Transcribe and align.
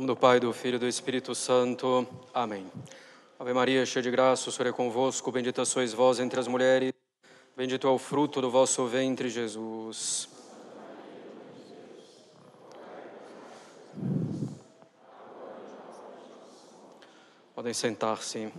Nome 0.00 0.06
do 0.06 0.16
Pai, 0.16 0.40
do 0.40 0.50
Filho 0.50 0.76
e 0.76 0.78
do 0.78 0.88
Espírito 0.88 1.34
Santo. 1.34 2.08
Amém. 2.32 2.66
Ave 3.38 3.52
Maria, 3.52 3.84
cheia 3.84 4.02
de 4.02 4.10
graça, 4.10 4.48
o 4.48 4.52
Senhor 4.52 4.70
é 4.70 4.72
convosco. 4.72 5.30
Bendita 5.30 5.62
sois 5.66 5.92
vós 5.92 6.18
entre 6.18 6.40
as 6.40 6.48
mulheres. 6.48 6.94
Bendito 7.54 7.86
é 7.86 7.90
o 7.90 7.98
fruto 7.98 8.40
do 8.40 8.50
vosso 8.50 8.86
ventre, 8.86 9.28
Jesus. 9.28 10.26
Podem 17.54 17.74
sentar-se. 17.74 18.50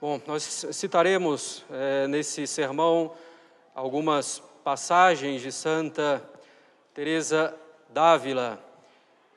Bom, 0.00 0.20
nós 0.26 0.66
citaremos 0.72 1.64
é, 1.70 2.08
nesse 2.08 2.48
sermão 2.48 3.14
algumas 3.76 4.42
passagens 4.64 5.40
de 5.40 5.52
Santa 5.52 6.20
Teresa 6.92 7.54
d'Ávila, 7.90 8.71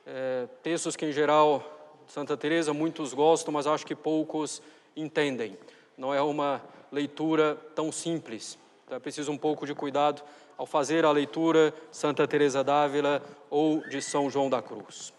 é, 0.06 0.46
textos 0.62 0.94
que 0.94 1.04
em 1.04 1.12
geral 1.12 1.62
Santa 2.06 2.36
Teresa 2.36 2.72
muitos 2.72 3.12
gostam, 3.12 3.52
mas 3.52 3.66
acho 3.66 3.84
que 3.84 3.94
poucos 3.94 4.62
entendem. 4.94 5.58
Não 5.98 6.14
é 6.14 6.22
uma 6.22 6.62
leitura 6.92 7.56
tão 7.74 7.90
simples. 7.90 8.56
Então 8.84 8.96
é 8.96 9.00
preciso 9.00 9.32
um 9.32 9.36
pouco 9.36 9.66
de 9.66 9.74
cuidado 9.74 10.22
ao 10.56 10.64
fazer 10.64 11.04
a 11.04 11.10
leitura 11.10 11.74
Santa 11.90 12.26
Teresa 12.26 12.62
d'Ávila 12.62 13.20
ou 13.50 13.80
de 13.88 14.00
São 14.00 14.30
João 14.30 14.48
da 14.48 14.62
Cruz. 14.62 15.12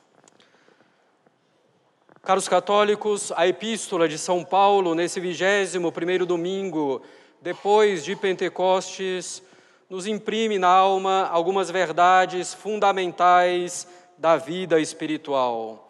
Caros 2.24 2.48
católicos, 2.48 3.32
a 3.36 3.48
epístola 3.48 4.08
de 4.08 4.18
São 4.18 4.44
Paulo, 4.44 4.96
nesse 4.96 5.20
vigésimo 5.20 5.92
primeiro 5.92 6.26
domingo, 6.26 7.02
depois 7.42 8.04
de 8.04 8.16
Pentecostes, 8.16 9.44
nos 9.90 10.08
imprime 10.08 10.58
na 10.58 10.68
alma 10.68 11.28
algumas 11.32 11.70
verdades 11.70 12.54
fundamentais 12.54 13.88
da 14.18 14.38
vida 14.38 14.80
espiritual. 14.80 15.88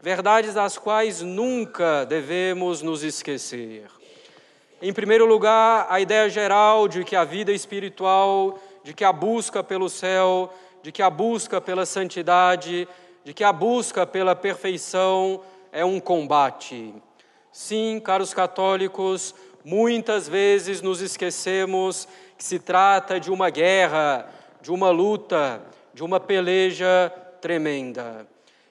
Verdades 0.00 0.54
das 0.54 0.78
quais 0.78 1.22
nunca 1.22 2.06
devemos 2.06 2.82
nos 2.82 3.02
esquecer. 3.02 3.86
Em 4.80 4.92
primeiro 4.92 5.26
lugar, 5.26 5.86
a 5.90 6.00
ideia 6.00 6.28
geral 6.28 6.86
de 6.86 7.02
que 7.04 7.16
a 7.16 7.24
vida 7.24 7.52
espiritual, 7.52 8.58
de 8.84 8.94
que 8.94 9.04
a 9.04 9.12
busca 9.12 9.62
pelo 9.62 9.88
céu, 9.88 10.52
de 10.82 10.92
que 10.92 11.02
a 11.02 11.10
busca 11.10 11.60
pela 11.60 11.84
santidade, 11.84 12.86
de 13.24 13.34
que 13.34 13.42
a 13.42 13.52
busca 13.52 14.06
pela 14.06 14.36
perfeição 14.36 15.42
é 15.72 15.84
um 15.84 15.98
combate. 15.98 16.94
Sim, 17.50 18.00
caros 18.02 18.32
católicos, 18.32 19.34
muitas 19.64 20.28
vezes 20.28 20.80
nos 20.80 21.00
esquecemos 21.00 22.06
que 22.36 22.44
se 22.44 22.60
trata 22.60 23.18
de 23.18 23.32
uma 23.32 23.50
guerra, 23.50 24.30
de 24.62 24.70
uma 24.70 24.90
luta, 24.90 25.60
de 25.92 26.04
uma 26.04 26.20
peleja 26.20 27.12
tremenda. 27.40 28.26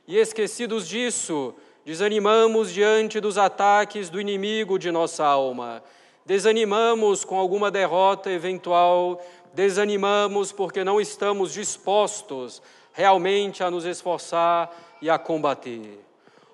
E 0.07 0.17
esquecidos 0.17 0.87
disso, 0.87 1.53
desanimamos 1.85 2.71
diante 2.71 3.19
dos 3.19 3.37
ataques 3.37 4.09
do 4.09 4.19
inimigo 4.21 4.77
de 4.77 4.91
nossa 4.91 5.25
alma. 5.25 5.83
Desanimamos 6.25 7.23
com 7.23 7.37
alguma 7.37 7.71
derrota 7.71 8.29
eventual, 8.29 9.21
desanimamos 9.53 10.51
porque 10.51 10.83
não 10.83 10.99
estamos 10.99 11.53
dispostos 11.53 12.61
realmente 12.91 13.63
a 13.63 13.71
nos 13.71 13.85
esforçar 13.85 14.69
e 15.01 15.09
a 15.09 15.17
combater. 15.17 15.99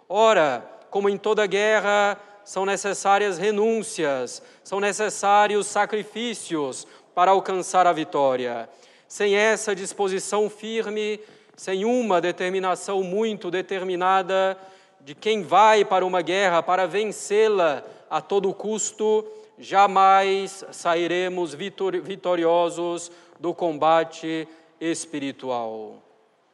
Ora, 0.08 0.64
como 0.90 1.10
em 1.10 1.18
toda 1.18 1.48
guerra, 1.48 2.20
são 2.44 2.66
necessárias 2.66 3.38
renúncias, 3.38 4.44
são 4.64 4.80
necessários 4.80 5.66
sacrifícios 5.68 6.86
para 7.16 7.32
alcançar 7.32 7.88
a 7.88 7.94
vitória. 7.94 8.70
Sem 9.08 9.36
essa 9.36 9.76
disposição 9.76 10.50
firme, 10.50 11.20
sem 11.56 11.86
uma 11.86 12.20
determinação 12.20 13.04
muito 13.04 13.52
determinada 13.52 14.58
de 15.02 15.14
quem 15.14 15.44
vai 15.44 15.84
para 15.84 16.06
uma 16.06 16.22
guerra 16.22 16.64
para 16.64 16.88
vencê-la 16.88 17.84
a 18.10 18.22
todo 18.22 18.54
custo, 18.54 19.26
jamais 19.58 20.64
sairemos 20.72 21.54
vitoriosos 21.54 23.12
do 23.40 23.54
combate 23.54 24.48
espiritual. 24.80 25.96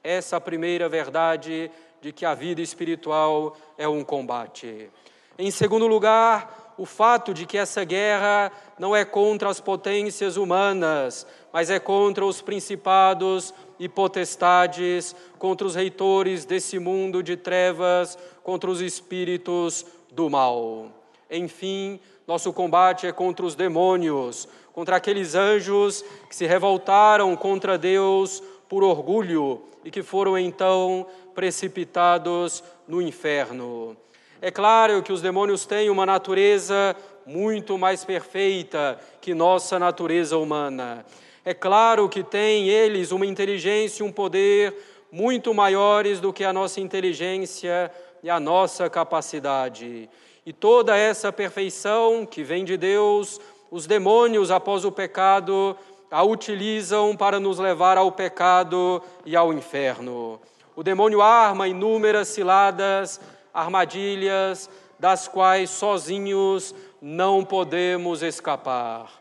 Essa 0.04 0.38
é 0.38 0.40
primeira 0.40 0.90
verdade 0.90 1.70
de 2.02 2.12
que 2.12 2.26
a 2.26 2.34
vida 2.34 2.62
espiritual 2.62 3.58
é 3.78 3.88
um 3.88 4.04
combate. 4.04 4.90
Em 5.38 5.52
segundo 5.52 5.88
lugar, 5.88 6.59
o 6.80 6.86
fato 6.86 7.34
de 7.34 7.46
que 7.46 7.58
essa 7.58 7.84
guerra 7.84 8.50
não 8.80 8.96
é 8.96 9.04
contra 9.04 9.50
as 9.50 9.60
potências 9.60 10.38
humanas, 10.38 11.28
mas 11.52 11.70
é 11.70 11.78
contra 11.78 12.26
os 12.26 12.42
principados 12.42 13.54
e 13.78 13.90
potestades, 13.90 15.14
contra 15.38 15.68
os 15.68 15.76
reitores 15.76 16.46
desse 16.46 16.80
mundo 16.80 17.22
de 17.22 17.36
trevas, 17.36 18.18
contra 18.42 18.70
os 18.72 18.80
espíritos 18.80 19.86
do 20.10 20.30
mal. 20.30 20.90
Enfim, 21.30 22.00
nosso 22.26 22.54
combate 22.54 23.06
é 23.06 23.12
contra 23.12 23.46
os 23.46 23.56
demônios, 23.56 24.48
contra 24.72 24.96
aqueles 24.96 25.36
anjos 25.36 26.02
que 26.30 26.36
se 26.36 26.48
revoltaram 26.48 27.36
contra 27.36 27.78
Deus 27.78 28.42
por 28.70 28.86
orgulho 28.86 29.64
e 29.84 29.92
que 29.92 30.02
foram 30.02 30.38
então 30.38 31.06
precipitados 31.36 32.64
no 32.88 33.02
inferno. 33.02 33.98
É 34.42 34.50
claro 34.50 35.04
que 35.04 35.12
os 35.12 35.22
demônios 35.22 35.66
têm 35.66 35.90
uma 35.90 36.06
natureza 36.06 36.96
muito 37.26 37.78
mais 37.78 38.06
perfeita 38.06 38.98
que 39.20 39.34
nossa 39.34 39.78
natureza 39.78 40.38
humana. 40.38 41.06
É 41.44 41.54
claro 41.54 42.08
que 42.08 42.24
têm 42.24 42.70
eles 42.70 43.12
uma 43.12 43.26
inteligência 43.26 44.02
e 44.02 44.06
um 44.06 44.12
poder 44.12 44.74
muito 45.12 45.54
maiores 45.54 46.22
do 46.22 46.32
que 46.32 46.46
a 46.46 46.54
nossa 46.54 46.80
inteligência 46.80 47.92
e 48.24 48.30
a 48.30 48.40
nossa 48.40 48.90
capacidade. 48.90 50.10
E 50.46 50.54
toda 50.54 50.96
essa 50.96 51.34
perfeição 51.34 52.26
que 52.26 52.42
vem 52.42 52.64
de 52.64 52.78
Deus, 52.78 53.42
os 53.70 53.86
demônios, 53.86 54.52
após 54.52 54.86
o 54.86 54.92
pecado, 54.92 55.76
a 56.10 56.24
utilizam 56.24 57.14
para 57.16 57.42
nos 57.42 57.60
levar 57.60 57.98
ao 57.98 58.12
pecado 58.12 59.02
e 59.26 59.36
ao 59.36 59.52
inferno. 59.52 60.40
O 60.76 60.82
demônio 60.82 61.22
arma 61.22 61.68
inúmeras 61.68 62.30
ciladas, 62.30 63.20
armadilhas, 63.54 64.70
das 65.00 65.28
quais 65.28 65.70
sozinhos 65.70 66.76
não 67.02 67.44
podemos 67.44 68.22
escapar. 68.22 69.12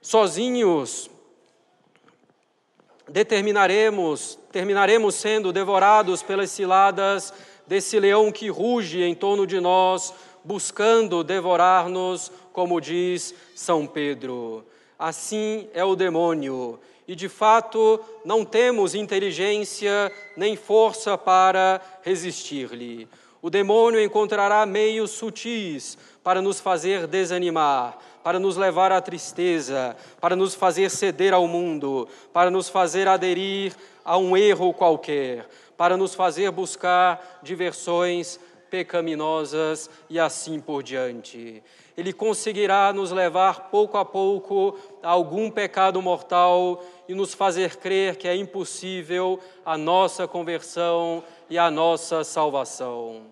Sozinhos 0.00 1.10
determinaremos, 3.08 4.38
terminaremos 4.50 5.14
sendo 5.14 5.52
devorados 5.52 6.22
pelas 6.22 6.50
ciladas 6.50 7.32
desse 7.66 7.98
leão 7.98 8.30
que 8.30 8.48
ruge 8.48 9.02
em 9.02 9.14
torno 9.14 9.46
de 9.46 9.60
nós, 9.60 10.12
buscando 10.44 11.22
devorar-nos, 11.22 12.30
como 12.52 12.80
diz 12.80 13.34
São 13.54 13.86
Pedro. 13.86 14.64
Assim 14.98 15.68
é 15.72 15.84
o 15.84 15.96
demônio 15.96 16.78
e 17.06 17.14
de 17.14 17.28
fato 17.28 18.00
não 18.24 18.44
temos 18.44 18.94
inteligência 18.94 20.12
nem 20.36 20.56
força 20.56 21.18
para 21.18 21.80
resistir-lhe. 22.02 23.08
O 23.42 23.50
demônio 23.50 24.00
encontrará 24.00 24.64
meios 24.64 25.10
sutis 25.10 25.98
para 26.22 26.40
nos 26.40 26.60
fazer 26.60 27.08
desanimar, 27.08 27.98
para 28.22 28.38
nos 28.38 28.56
levar 28.56 28.92
à 28.92 29.00
tristeza, 29.00 29.96
para 30.20 30.36
nos 30.36 30.54
fazer 30.54 30.88
ceder 30.88 31.34
ao 31.34 31.48
mundo, 31.48 32.08
para 32.32 32.52
nos 32.52 32.68
fazer 32.68 33.08
aderir 33.08 33.74
a 34.04 34.16
um 34.16 34.36
erro 34.36 34.72
qualquer, 34.72 35.48
para 35.76 35.96
nos 35.96 36.14
fazer 36.14 36.52
buscar 36.52 37.40
diversões 37.42 38.38
pecaminosas 38.70 39.90
e 40.08 40.20
assim 40.20 40.60
por 40.60 40.84
diante. 40.84 41.60
Ele 41.96 42.12
conseguirá 42.12 42.92
nos 42.92 43.10
levar 43.10 43.68
pouco 43.70 43.98
a 43.98 44.04
pouco 44.04 44.78
a 45.02 45.10
algum 45.10 45.50
pecado 45.50 46.00
mortal 46.00 46.82
e 47.08 47.14
nos 47.14 47.34
fazer 47.34 47.76
crer 47.76 48.16
que 48.16 48.26
é 48.26 48.34
impossível 48.34 49.38
a 49.64 49.76
nossa 49.76 50.26
conversão 50.26 51.22
e 51.50 51.58
a 51.58 51.70
nossa 51.70 52.24
salvação. 52.24 53.22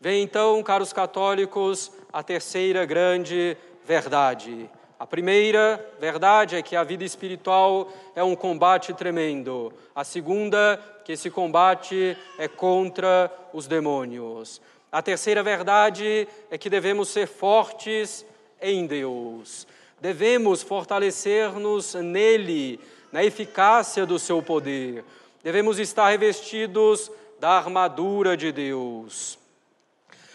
Vem 0.00 0.22
então, 0.22 0.62
caros 0.62 0.92
católicos, 0.92 1.90
a 2.12 2.22
terceira 2.22 2.84
grande 2.84 3.56
verdade. 3.84 4.70
A 4.98 5.06
primeira 5.06 5.94
verdade 6.00 6.56
é 6.56 6.62
que 6.62 6.74
a 6.74 6.82
vida 6.82 7.04
espiritual 7.04 7.88
é 8.14 8.22
um 8.24 8.34
combate 8.34 8.94
tremendo. 8.94 9.70
A 9.94 10.04
segunda, 10.04 10.80
que 11.04 11.12
esse 11.12 11.30
combate 11.30 12.16
é 12.38 12.48
contra 12.48 13.30
os 13.52 13.66
demônios. 13.66 14.60
A 14.90 15.02
terceira 15.02 15.42
verdade 15.42 16.28
é 16.50 16.56
que 16.56 16.70
devemos 16.70 17.08
ser 17.08 17.26
fortes 17.26 18.24
em 18.60 18.86
Deus. 18.86 19.66
Devemos 20.00 20.62
fortalecer-nos 20.62 21.94
nele, 21.94 22.78
na 23.10 23.24
eficácia 23.24 24.04
do 24.04 24.18
seu 24.18 24.42
poder. 24.42 25.04
Devemos 25.42 25.78
estar 25.78 26.08
revestidos 26.10 27.10
da 27.38 27.50
armadura 27.50 28.36
de 28.36 28.52
Deus. 28.52 29.38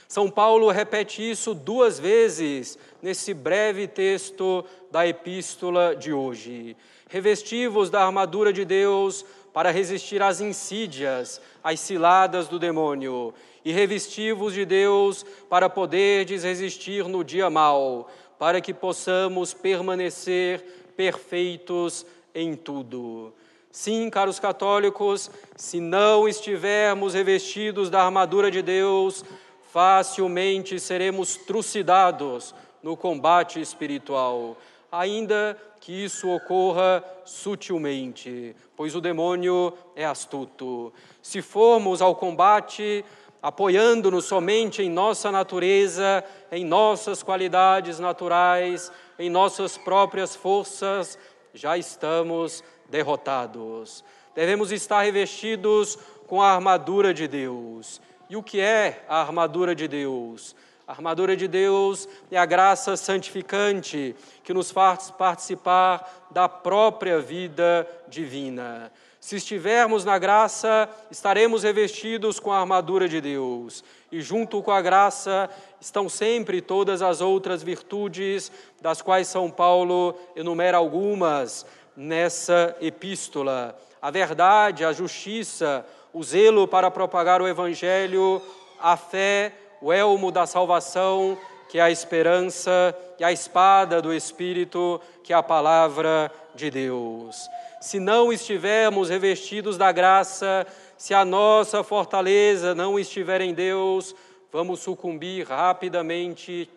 São 0.08 0.30
Paulo 0.30 0.70
repete 0.70 1.30
isso 1.30 1.54
duas 1.54 1.98
vezes 1.98 2.78
nesse 3.02 3.34
breve 3.34 3.88
texto 3.88 4.66
da 4.92 5.08
epístola 5.08 5.96
de 5.96 6.12
hoje. 6.12 6.76
Revestivos 7.10 7.90
da 7.90 8.04
armadura 8.04 8.52
de 8.52 8.66
Deus 8.66 9.26
para 9.54 9.72
resistir 9.72 10.22
às 10.22 10.42
insídias, 10.42 11.42
às 11.64 11.80
ciladas 11.80 12.48
do 12.48 12.60
demônio, 12.60 13.34
e 13.64 13.72
revesti-vos 13.72 14.54
de 14.54 14.66
Deus 14.66 15.26
para 15.50 15.70
poderdes 15.70 16.44
resistir 16.44 17.08
no 17.08 17.24
dia 17.24 17.50
mau, 17.50 18.10
para 18.40 18.60
que 18.60 18.74
possamos 18.74 19.54
permanecer 19.54 20.94
perfeitos 20.96 22.06
em 22.34 22.56
tudo. 22.56 23.34
Sim, 23.72 24.10
caros 24.10 24.40
católicos, 24.40 25.32
se 25.56 25.80
não 25.80 26.28
estivermos 26.28 27.14
revestidos 27.14 27.90
da 27.90 28.04
armadura 28.04 28.52
de 28.52 28.62
Deus, 28.62 29.24
facilmente 29.72 30.78
seremos 30.80 31.38
trucidados 31.38 32.54
no 32.84 32.98
combate 32.98 33.62
espiritual, 33.62 34.58
ainda 34.92 35.58
que 35.80 36.04
isso 36.04 36.30
ocorra 36.30 37.04
sutilmente, 37.24 38.56
pois 38.76 38.94
o 38.96 39.02
demônio 39.02 39.74
é 39.96 40.06
astuto. 40.06 40.92
Se 41.22 41.42
formos 41.42 42.02
ao 42.02 42.16
combate 42.16 43.06
apoiando-nos 43.42 44.26
somente 44.26 44.84
em 44.84 44.90
nossa 44.90 45.32
natureza, 45.32 46.24
em 46.52 46.64
nossas 46.64 47.24
qualidades 47.24 48.00
naturais, 48.00 48.92
em 49.18 49.30
nossas 49.30 49.78
próprias 49.78 50.36
forças, 50.36 51.18
já 51.54 51.78
estamos 51.78 52.64
derrotados. 52.90 54.04
Devemos 54.36 54.72
estar 54.72 55.02
revestidos 55.02 55.98
com 56.28 56.42
a 56.42 56.54
armadura 56.54 57.14
de 57.14 57.28
Deus. 57.28 58.00
E 58.30 58.38
o 58.38 58.44
que 58.44 58.60
é 58.60 59.04
a 59.10 59.22
armadura 59.22 59.76
de 59.76 59.88
Deus? 59.88 60.56
A 60.88 60.94
armadura 60.94 61.36
de 61.36 61.48
Deus 61.48 62.08
é 62.30 62.38
a 62.38 62.46
graça 62.46 62.96
santificante 62.96 64.16
que 64.44 64.54
nos 64.54 64.72
faz 64.72 65.12
participar 65.12 66.28
da 66.32 66.48
própria 66.48 67.20
vida 67.20 67.88
divina. 68.08 68.92
Se 69.22 69.36
estivermos 69.36 70.04
na 70.04 70.18
graça, 70.18 70.90
estaremos 71.12 71.62
revestidos 71.62 72.40
com 72.40 72.52
a 72.52 72.60
armadura 72.60 73.08
de 73.08 73.22
Deus. 73.22 73.84
E 74.12 74.20
junto 74.20 74.64
com 74.64 74.72
a 74.72 74.82
graça 74.82 75.48
estão 75.80 76.10
sempre 76.10 76.60
todas 76.60 77.04
as 77.04 77.22
outras 77.22 77.62
virtudes, 77.62 78.52
das 78.82 79.00
quais 79.00 79.28
São 79.28 79.52
Paulo 79.52 80.16
enumera 80.36 80.78
algumas 80.78 81.68
nessa 81.96 82.76
epístola: 82.82 83.78
a 84.02 84.10
verdade, 84.10 84.84
a 84.84 84.92
justiça, 84.92 85.86
o 86.12 86.24
zelo 86.24 86.68
para 86.68 86.90
propagar 86.90 87.44
o 87.44 87.48
Evangelho, 87.48 88.42
a 88.80 88.98
fé, 88.98 89.54
o 89.80 89.94
elmo 89.94 90.32
da 90.32 90.48
salvação, 90.48 91.38
que 91.70 91.78
é 91.78 91.82
a 91.84 91.92
esperança, 91.92 92.98
e 93.20 93.24
a 93.24 93.32
espada 93.32 94.02
do 94.02 94.12
Espírito, 94.12 95.00
que 95.24 95.32
é 95.32 95.36
a 95.36 95.44
palavra 95.44 96.32
de 96.56 96.70
Deus. 96.70 97.50
Se 97.80 98.00
não 98.00 98.32
estivermos 98.32 99.10
revestidos 99.10 99.78
da 99.78 99.92
graça, 99.92 100.66
se 100.98 101.14
a 101.14 101.26
nossa 101.26 101.84
fortaleza 101.84 102.76
não 102.76 103.00
estiver 103.00 103.42
em 103.42 103.54
Deus, 103.54 104.16
vamos 104.52 104.80
sucumbir 104.82 105.48
rapidamente 105.48 106.70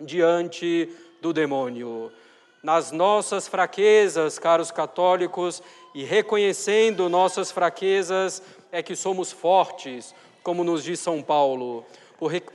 diante 0.00 0.88
do 1.20 1.32
demônio 1.32 2.12
nas 2.62 2.92
nossas 2.92 3.48
fraquezas, 3.48 4.38
caros 4.38 4.70
católicos, 4.70 5.62
e 5.94 6.04
reconhecendo 6.04 7.08
nossas 7.08 7.50
fraquezas, 7.50 8.42
é 8.70 8.82
que 8.82 8.94
somos 8.94 9.32
fortes, 9.32 10.14
como 10.42 10.62
nos 10.62 10.84
diz 10.84 11.00
São 11.00 11.22
Paulo. 11.22 11.84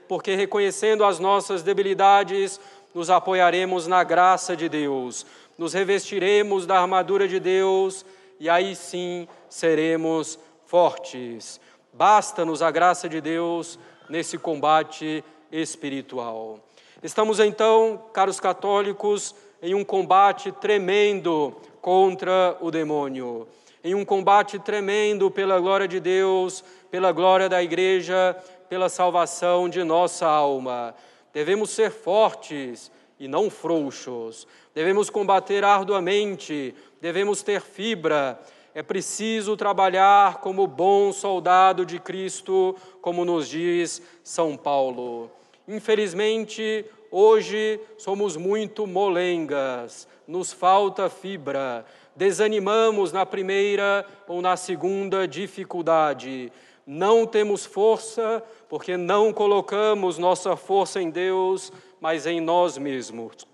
Porque 0.07 0.35
reconhecendo 0.35 1.03
as 1.03 1.19
nossas 1.19 1.63
debilidades, 1.63 2.59
nos 2.93 3.09
apoiaremos 3.09 3.87
na 3.87 4.03
graça 4.03 4.55
de 4.55 4.69
Deus, 4.69 5.25
nos 5.57 5.73
revestiremos 5.73 6.65
da 6.65 6.79
armadura 6.79 7.27
de 7.27 7.39
Deus 7.39 8.05
e 8.39 8.49
aí 8.49 8.75
sim 8.75 9.27
seremos 9.49 10.37
fortes. 10.65 11.59
Basta-nos 11.93 12.61
a 12.61 12.69
graça 12.71 13.07
de 13.07 13.21
Deus 13.21 13.79
nesse 14.09 14.37
combate 14.37 15.23
espiritual. 15.51 16.59
Estamos 17.01 17.39
então, 17.39 18.03
caros 18.11 18.39
católicos, 18.39 19.35
em 19.61 19.73
um 19.73 19.83
combate 19.83 20.51
tremendo 20.51 21.55
contra 21.81 22.57
o 22.59 22.69
demônio, 22.69 23.47
em 23.83 23.95
um 23.95 24.03
combate 24.03 24.59
tremendo 24.59 25.29
pela 25.31 25.59
glória 25.59 25.87
de 25.87 25.99
Deus, 25.99 26.63
pela 26.89 27.11
glória 27.11 27.47
da 27.47 27.63
igreja, 27.63 28.35
pela 28.67 28.89
salvação 28.89 29.69
de 29.69 29.83
nossa 29.83 30.25
alma. 30.27 30.95
Devemos 31.33 31.69
ser 31.69 31.91
fortes 31.91 32.91
e 33.19 33.27
não 33.27 33.49
frouxos. 33.49 34.47
Devemos 34.73 35.09
combater 35.09 35.63
arduamente, 35.63 36.73
devemos 37.01 37.41
ter 37.41 37.61
fibra. 37.61 38.39
É 38.73 38.83
preciso 38.83 39.55
trabalhar 39.55 40.41
como 40.41 40.67
bom 40.67 41.13
soldado 41.13 41.85
de 41.85 41.99
Cristo, 41.99 42.75
como 43.01 43.23
nos 43.23 43.47
diz 43.47 44.01
São 44.23 44.57
Paulo. 44.57 45.31
Infelizmente, 45.67 46.85
Hoje 47.17 47.79
somos 47.97 48.35
muito 48.35 48.85
molengas, 48.85 50.05
nos 50.27 50.51
falta 50.51 51.09
fibra, 51.09 51.85
desanimamos 52.13 53.13
na 53.13 53.25
primeira 53.25 54.05
ou 54.27 54.41
na 54.41 54.57
segunda 54.57 55.25
dificuldade, 55.25 56.51
não 56.85 57.25
temos 57.25 57.65
força 57.65 58.43
porque 58.67 58.97
não 58.97 59.31
colocamos 59.31 60.17
nossa 60.17 60.57
força 60.57 61.01
em 61.01 61.09
Deus, 61.09 61.71
mas 62.05 62.27
em 62.27 62.39
nós 62.39 62.77
mesmos. 62.77 63.47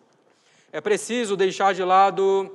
É 0.73 0.81
preciso 0.81 1.37
deixar 1.37 1.73
de 1.73 1.85
lado 1.85 2.53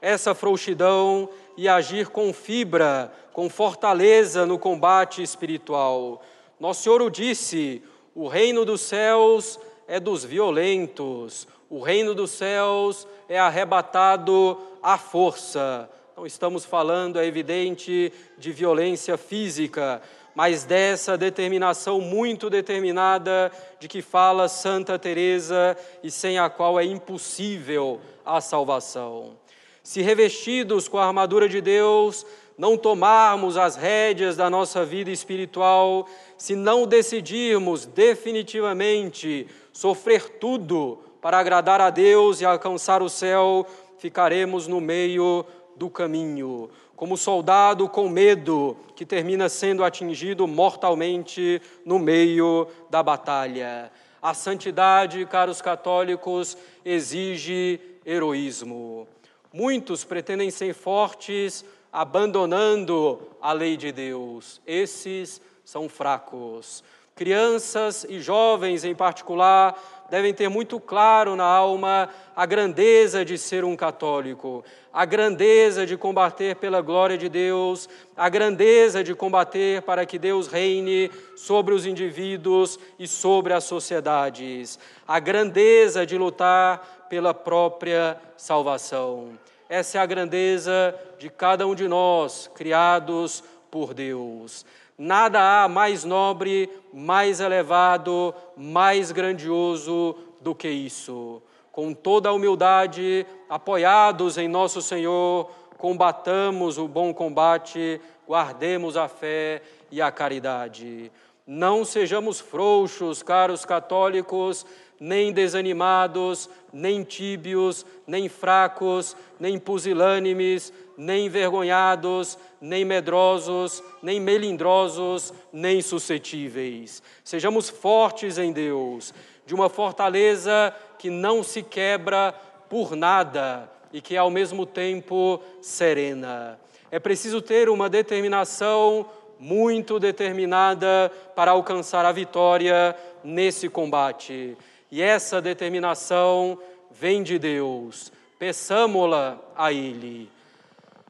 essa 0.00 0.32
frouxidão 0.32 1.28
e 1.56 1.68
agir 1.68 2.06
com 2.06 2.32
fibra, 2.32 3.12
com 3.32 3.50
fortaleza 3.50 4.46
no 4.46 4.60
combate 4.60 5.20
espiritual. 5.20 6.22
Nosso 6.60 6.84
Senhor 6.84 7.02
o 7.02 7.10
disse: 7.10 7.82
o 8.14 8.28
reino 8.28 8.64
dos 8.64 8.80
céus 8.80 9.58
é 9.88 9.98
dos 9.98 10.24
violentos, 10.24 11.48
o 11.68 11.80
reino 11.80 12.14
dos 12.14 12.30
céus 12.30 13.08
é 13.28 13.40
arrebatado 13.40 14.56
à 14.80 14.96
força. 14.96 15.90
Não 16.16 16.24
estamos 16.24 16.64
falando, 16.64 17.18
é 17.18 17.26
evidente, 17.26 18.12
de 18.38 18.52
violência 18.52 19.18
física, 19.18 20.00
mas 20.36 20.64
dessa 20.64 21.16
determinação 21.16 21.98
muito 21.98 22.50
determinada 22.50 23.50
de 23.80 23.88
que 23.88 24.02
fala 24.02 24.48
Santa 24.48 24.98
Teresa 24.98 25.74
e 26.02 26.10
sem 26.10 26.38
a 26.38 26.50
qual 26.50 26.78
é 26.78 26.84
impossível 26.84 27.98
a 28.22 28.38
salvação. 28.42 29.38
Se 29.82 30.02
revestidos 30.02 30.88
com 30.88 30.98
a 30.98 31.06
armadura 31.06 31.48
de 31.48 31.62
Deus, 31.62 32.26
não 32.58 32.76
tomarmos 32.76 33.56
as 33.56 33.76
rédeas 33.76 34.36
da 34.36 34.50
nossa 34.50 34.84
vida 34.84 35.10
espiritual, 35.10 36.06
se 36.36 36.54
não 36.54 36.86
decidirmos 36.86 37.86
definitivamente 37.86 39.46
sofrer 39.72 40.28
tudo 40.38 40.98
para 41.22 41.38
agradar 41.38 41.80
a 41.80 41.88
Deus 41.88 42.42
e 42.42 42.44
alcançar 42.44 43.02
o 43.02 43.08
céu, 43.08 43.66
ficaremos 43.96 44.66
no 44.66 44.82
meio 44.82 45.46
do 45.76 45.88
caminho, 45.88 46.70
como 46.96 47.16
soldado 47.16 47.88
com 47.88 48.08
medo 48.08 48.76
que 48.96 49.04
termina 49.04 49.48
sendo 49.48 49.84
atingido 49.84 50.46
mortalmente 50.46 51.60
no 51.84 51.98
meio 51.98 52.66
da 52.88 53.02
batalha. 53.02 53.92
A 54.20 54.32
santidade, 54.32 55.24
caros 55.26 55.60
católicos, 55.60 56.56
exige 56.84 57.78
heroísmo. 58.04 59.06
Muitos 59.52 60.02
pretendem 60.02 60.50
ser 60.50 60.74
fortes 60.74 61.64
abandonando 61.92 63.20
a 63.40 63.52
lei 63.52 63.76
de 63.76 63.92
Deus. 63.92 64.60
Esses 64.66 65.40
são 65.64 65.88
fracos. 65.88 66.82
Crianças 67.14 68.04
e 68.08 68.20
jovens, 68.20 68.84
em 68.84 68.94
particular, 68.94 69.95
devem 70.10 70.32
ter 70.32 70.48
muito 70.48 70.78
claro 70.78 71.36
na 71.36 71.44
alma 71.44 72.08
a 72.34 72.46
grandeza 72.46 73.24
de 73.24 73.36
ser 73.38 73.64
um 73.64 73.76
católico, 73.76 74.64
a 74.92 75.04
grandeza 75.04 75.86
de 75.86 75.96
combater 75.96 76.56
pela 76.56 76.80
glória 76.80 77.18
de 77.18 77.28
Deus, 77.28 77.88
a 78.16 78.28
grandeza 78.28 79.02
de 79.02 79.14
combater 79.14 79.82
para 79.82 80.06
que 80.06 80.18
Deus 80.18 80.48
reine 80.48 81.10
sobre 81.36 81.74
os 81.74 81.86
indivíduos 81.86 82.78
e 82.98 83.06
sobre 83.06 83.52
as 83.52 83.64
sociedades, 83.64 84.78
a 85.06 85.18
grandeza 85.18 86.06
de 86.06 86.16
lutar 86.16 87.06
pela 87.08 87.34
própria 87.34 88.18
salvação. 88.36 89.38
Essa 89.68 89.98
é 89.98 90.00
a 90.00 90.06
grandeza 90.06 90.94
de 91.18 91.28
cada 91.28 91.66
um 91.66 91.74
de 91.74 91.88
nós, 91.88 92.50
criados 92.54 93.42
por 93.70 93.92
Deus. 93.92 94.64
Nada 94.98 95.64
há 95.64 95.68
mais 95.68 96.04
nobre, 96.04 96.70
mais 96.92 97.40
elevado, 97.40 98.34
mais 98.56 99.12
grandioso 99.12 100.16
do 100.40 100.54
que 100.54 100.68
isso. 100.68 101.42
Com 101.70 101.92
toda 101.92 102.30
a 102.30 102.32
humildade, 102.32 103.26
apoiados 103.48 104.38
em 104.38 104.48
nosso 104.48 104.80
Senhor, 104.80 105.50
combatamos 105.76 106.78
o 106.78 106.88
bom 106.88 107.12
combate, 107.12 108.00
guardemos 108.26 108.96
a 108.96 109.06
fé 109.06 109.60
e 109.90 110.00
a 110.00 110.10
caridade. 110.10 111.12
Não 111.46 111.84
sejamos 111.84 112.40
frouxos, 112.40 113.22
caros 113.22 113.66
católicos, 113.66 114.64
nem 114.98 115.32
desanimados, 115.32 116.48
nem 116.72 117.04
tíbios, 117.04 117.84
nem 118.06 118.28
fracos, 118.28 119.14
nem 119.38 119.58
pusilânimes, 119.58 120.72
nem 120.96 121.26
envergonhados, 121.26 122.38
nem 122.60 122.84
medrosos, 122.84 123.82
nem 124.02 124.18
melindrosos, 124.20 125.32
nem 125.52 125.80
suscetíveis. 125.82 127.02
Sejamos 127.22 127.68
fortes 127.68 128.38
em 128.38 128.52
Deus, 128.52 129.12
de 129.44 129.54
uma 129.54 129.68
fortaleza 129.68 130.74
que 130.98 131.10
não 131.10 131.42
se 131.42 131.62
quebra 131.62 132.34
por 132.68 132.96
nada 132.96 133.70
e 133.92 134.00
que 134.00 134.14
é 134.14 134.18
ao 134.18 134.30
mesmo 134.30 134.66
tempo 134.66 135.40
serena. 135.60 136.58
É 136.90 136.98
preciso 136.98 137.40
ter 137.40 137.68
uma 137.68 137.88
determinação 137.88 139.06
muito 139.38 139.98
determinada 139.98 141.12
para 141.34 141.50
alcançar 141.50 142.04
a 142.04 142.12
vitória 142.12 142.96
nesse 143.22 143.68
combate. 143.68 144.56
E 144.90 145.02
essa 145.02 145.40
determinação 145.40 146.58
vem 146.90 147.22
de 147.22 147.38
Deus. 147.38 148.12
Peçamo-la 148.38 149.38
a 149.54 149.72
Ele. 149.72 150.30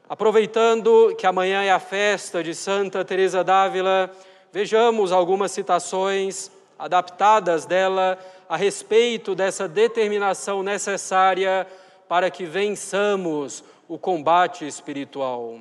Aproveitando 0.09 1.13
que 1.17 1.27
amanhã 1.27 1.63
é 1.63 1.71
a 1.71 1.79
festa 1.79 2.41
de 2.41 2.55
Santa 2.55 3.03
Teresa 3.03 3.43
d'Ávila, 3.43 4.09
vejamos 4.53 5.11
algumas 5.11 5.51
citações 5.51 6.49
adaptadas 6.79 7.65
dela 7.65 8.17
a 8.47 8.55
respeito 8.55 9.35
dessa 9.35 9.67
determinação 9.67 10.63
necessária 10.63 11.67
para 12.07 12.31
que 12.31 12.45
vençamos 12.45 13.65
o 13.85 13.97
combate 13.97 14.65
espiritual. 14.65 15.59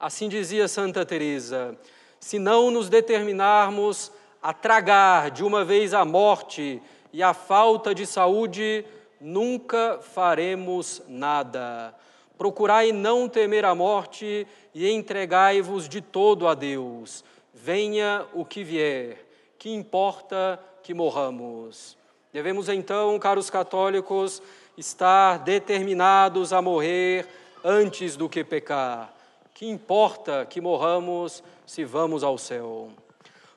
Assim 0.00 0.28
dizia 0.28 0.66
Santa 0.66 1.06
Teresa: 1.06 1.78
se 2.18 2.40
não 2.40 2.68
nos 2.72 2.88
determinarmos 2.88 4.10
a 4.42 4.52
tragar 4.52 5.30
de 5.30 5.44
uma 5.44 5.64
vez 5.64 5.94
a 5.94 6.04
morte 6.04 6.82
e 7.12 7.22
a 7.22 7.32
falta 7.32 7.94
de 7.94 8.06
saúde, 8.06 8.84
nunca 9.20 10.00
faremos 10.02 11.00
nada. 11.06 11.94
Procurai 12.38 12.92
não 12.92 13.28
temer 13.28 13.64
a 13.64 13.74
morte 13.74 14.46
e 14.74 14.90
entregai-vos 14.90 15.88
de 15.88 16.00
todo 16.00 16.46
a 16.46 16.54
Deus. 16.54 17.24
Venha 17.54 18.26
o 18.34 18.44
que 18.44 18.62
vier, 18.62 19.26
que 19.58 19.70
importa 19.70 20.60
que 20.82 20.92
morramos. 20.92 21.96
Devemos 22.32 22.68
então, 22.68 23.18
caros 23.18 23.48
católicos, 23.48 24.42
estar 24.76 25.38
determinados 25.38 26.52
a 26.52 26.60
morrer 26.60 27.26
antes 27.64 28.16
do 28.16 28.28
que 28.28 28.44
pecar. 28.44 29.12
Que 29.54 29.66
importa 29.66 30.44
que 30.44 30.60
morramos 30.60 31.42
se 31.64 31.84
vamos 31.84 32.22
ao 32.22 32.36
céu. 32.36 32.90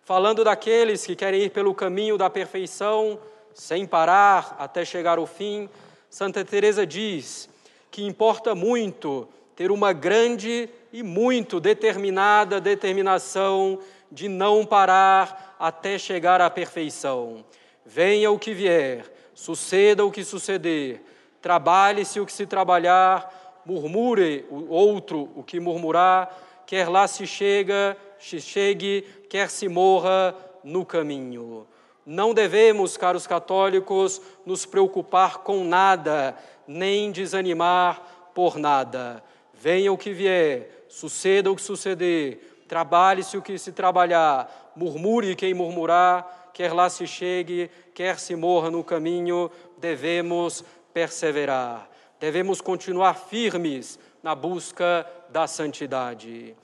Falando 0.02 0.44
daqueles 0.44 1.06
que 1.06 1.16
querem 1.16 1.44
ir 1.44 1.50
pelo 1.50 1.76
caminho 1.76 2.18
da 2.18 2.30
perfeição, 2.30 3.20
sem 3.54 3.86
parar 3.86 4.56
até 4.58 4.86
chegar 4.86 5.18
ao 5.18 5.28
fim, 5.28 5.70
Santa 6.10 6.44
Teresa 6.44 6.88
diz: 6.88 7.50
que 7.92 8.06
importa 8.06 8.54
muito 8.54 9.28
ter 9.56 9.72
uma 9.72 9.92
grande 9.92 10.70
e 10.92 11.04
muito 11.04 11.60
determinada 11.60 12.62
determinação 12.62 13.80
de 14.12 14.28
não 14.28 14.66
parar 14.66 15.56
até 15.60 15.98
chegar 15.98 16.42
à 16.42 16.50
perfeição. 16.50 17.44
Venha 17.86 18.32
o 18.32 18.40
que 18.40 18.54
vier, 18.54 19.06
suceda 19.34 20.06
o 20.06 20.12
que 20.12 20.24
suceder, 20.24 21.02
trabalhe-se 21.42 22.20
o 22.20 22.26
que 22.26 22.34
se 22.34 22.46
trabalhar, 22.46 23.62
murmure 23.66 24.46
o 24.50 24.74
outro 24.74 25.30
o 25.36 25.44
que 25.44 25.60
murmurar, 25.60 26.64
quer 26.66 26.88
lá 26.88 27.08
se 27.08 27.28
chega, 27.28 27.98
se 28.20 28.40
chegue, 28.40 29.02
quer 29.30 29.50
se 29.50 29.68
morra 29.68 30.36
no 30.64 30.86
caminho. 30.86 31.68
Não 32.12 32.34
devemos, 32.34 32.98
caros 32.98 33.28
católicos, 33.28 34.20
nos 34.44 34.66
preocupar 34.66 35.44
com 35.44 35.64
nada, 35.64 36.36
nem 36.68 37.12
desanimar 37.12 38.32
por 38.34 38.58
nada. 38.58 39.24
Venha 39.54 39.94
o 39.94 39.98
que 39.98 40.12
vier, 40.12 40.86
suceda 40.90 41.52
o 41.52 41.56
que 41.56 41.62
suceder, 41.62 42.64
trabalhe-se 42.68 43.38
o 43.38 43.44
que 43.44 43.60
se 43.60 43.72
trabalhar, 43.72 44.72
murmure 44.76 45.36
quem 45.36 45.54
murmurar, 45.54 46.50
quer 46.52 46.74
lá 46.74 46.90
se 46.90 47.06
chegue, 47.06 47.70
quer 47.94 48.18
se 48.18 48.36
morra 48.36 48.72
no 48.72 48.84
caminho, 48.84 49.52
devemos 49.78 50.66
perseverar. 50.92 51.88
Devemos 52.20 52.60
continuar 52.60 53.14
firmes 53.14 54.00
na 54.24 54.34
busca 54.34 55.06
da 55.30 55.46
santidade. 55.46 56.56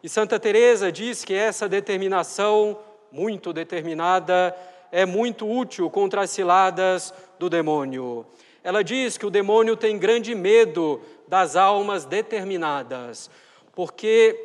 E 0.00 0.08
Santa 0.08 0.38
Teresa 0.38 0.92
diz 0.92 1.24
que 1.24 1.34
essa 1.34 1.68
determinação, 1.68 2.78
muito 3.10 3.52
determinada, 3.52 4.56
é 4.92 5.06
muito 5.06 5.50
útil 5.50 5.88
contra 5.90 6.20
as 6.20 6.30
ciladas 6.30 7.12
do 7.38 7.48
demônio. 7.48 8.26
Ela 8.62 8.84
diz 8.84 9.16
que 9.16 9.26
o 9.26 9.30
demônio 9.30 9.74
tem 9.74 9.98
grande 9.98 10.34
medo 10.34 11.00
das 11.26 11.56
almas 11.56 12.04
determinadas, 12.04 13.30
porque 13.74 14.38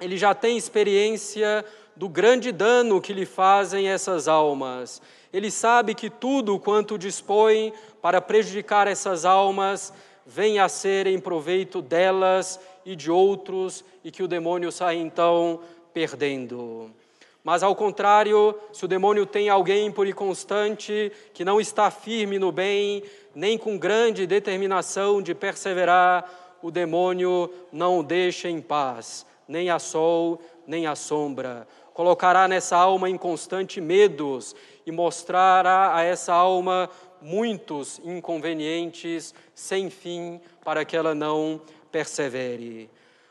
ele 0.00 0.16
já 0.16 0.32
tem 0.32 0.56
experiência 0.56 1.64
do 1.96 2.08
grande 2.08 2.52
dano 2.52 3.00
que 3.00 3.12
lhe 3.12 3.26
fazem 3.26 3.88
essas 3.88 4.28
almas. 4.28 5.02
Ele 5.32 5.50
sabe 5.50 5.94
que 5.94 6.08
tudo 6.08 6.58
quanto 6.58 6.96
dispõe 6.96 7.72
para 8.00 8.20
prejudicar 8.20 8.86
essas 8.86 9.24
almas 9.24 9.92
vem 10.24 10.58
a 10.58 10.68
ser 10.68 11.06
em 11.06 11.18
proveito 11.18 11.82
delas 11.82 12.60
e 12.86 12.94
de 12.94 13.10
outros, 13.10 13.84
e 14.02 14.10
que 14.10 14.22
o 14.22 14.28
demônio 14.28 14.72
sai 14.72 14.96
então 14.96 15.60
perdendo. 15.92 16.90
Mas 17.42 17.62
ao 17.62 17.74
contrário, 17.74 18.54
se 18.72 18.84
o 18.84 18.88
demônio 18.88 19.24
tem 19.24 19.48
alguém 19.48 19.90
por 19.90 20.06
inconstante, 20.06 21.10
que 21.32 21.44
não 21.44 21.60
está 21.60 21.90
firme 21.90 22.38
no 22.38 22.52
bem, 22.52 23.02
nem 23.34 23.56
com 23.56 23.78
grande 23.78 24.26
determinação 24.26 25.22
de 25.22 25.34
perseverar, 25.34 26.58
o 26.62 26.70
demônio 26.70 27.50
não 27.72 28.00
o 28.00 28.02
deixa 28.02 28.48
em 28.48 28.60
paz, 28.60 29.24
nem 29.48 29.70
a 29.70 29.78
sol, 29.78 30.40
nem 30.66 30.86
a 30.86 30.94
sombra. 30.94 31.66
Colocará 31.94 32.46
nessa 32.46 32.76
alma 32.76 33.08
inconstante 33.08 33.80
medos 33.80 34.54
e 34.86 34.92
mostrará 34.92 35.94
a 35.94 36.02
essa 36.02 36.34
alma 36.34 36.90
muitos 37.20 38.00
inconvenientes 38.04 39.34
sem 39.54 39.90
fim 39.90 40.40
para 40.64 40.84
que 40.84 40.96
ela 40.96 41.14
não 41.14 41.60
persevere. 41.90 42.90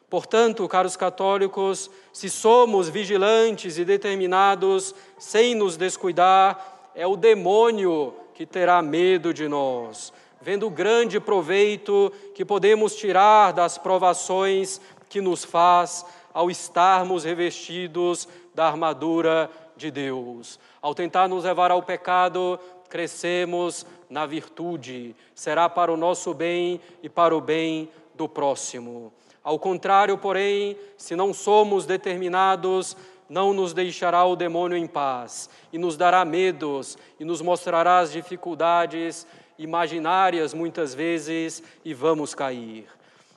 Portanto, 0.10 0.68
caros 0.68 0.98
católicos, 0.98 1.90
se 2.12 2.30
somos 2.30 2.90
vigilantes 2.90 3.78
e 3.78 3.86
determinados 3.86 4.96
sem 5.20 5.54
nos 5.54 5.78
descuidar, 5.78 6.92
é 6.96 7.06
o 7.06 7.16
demônio 7.16 8.14
que 8.34 8.46
terá 8.46 8.82
medo 8.82 9.34
de 9.34 9.48
nós, 9.48 10.12
vendo 10.42 10.66
o 10.66 10.72
grande 10.72 11.20
proveito 11.20 12.12
que 12.34 12.44
podemos 12.44 12.96
tirar 12.96 13.52
das 13.52 13.78
provações 13.78 14.82
que 15.08 15.22
nos 15.22 15.44
faz 15.44 16.06
ao 16.34 16.50
estarmos 16.50 17.24
revestidos 17.24 18.28
da 18.56 18.66
armadura 18.68 19.50
de 19.76 19.92
Deus. 19.92 20.60
Ao 20.82 20.96
tentar 20.96 21.28
nos 21.28 21.44
levar 21.44 21.70
ao 21.70 21.84
pecado, 21.84 22.60
crescemos 22.90 23.86
na 24.10 24.26
virtude, 24.26 25.16
será 25.36 25.70
para 25.70 25.94
o 25.94 25.98
nosso 25.98 26.34
bem 26.34 26.82
e 27.04 27.10
para 27.10 27.36
o 27.36 27.42
bem 27.42 27.90
do 28.16 28.28
próximo. 28.28 29.14
Ao 29.50 29.58
contrário, 29.58 30.16
porém, 30.16 30.78
se 30.96 31.16
não 31.16 31.34
somos 31.34 31.84
determinados, 31.84 32.96
não 33.28 33.52
nos 33.52 33.74
deixará 33.74 34.24
o 34.24 34.36
demônio 34.36 34.78
em 34.78 34.86
paz, 34.86 35.50
e 35.74 35.78
nos 35.80 35.98
dará 35.98 36.24
medos, 36.24 37.00
e 37.20 37.26
nos 37.26 37.42
mostrará 37.42 37.98
as 37.98 38.12
dificuldades 38.12 39.26
imaginárias 39.58 40.54
muitas 40.54 40.94
vezes, 40.94 41.64
e 41.84 41.96
vamos 41.96 42.36
cair. 42.36 42.86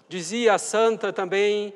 Dizia 0.07 0.53
a 0.53 0.59
santa 0.59 1.15
também 1.15 1.73